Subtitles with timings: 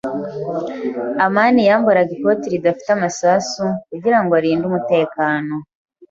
[1.25, 5.53] amani yambaraga ikoti ridafite amasasu, kugirango arinde umutekano.